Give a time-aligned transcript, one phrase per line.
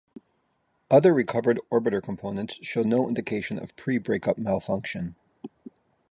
[0.89, 5.13] Other recovered orbiter components showed no indication of pre-breakup malfunction.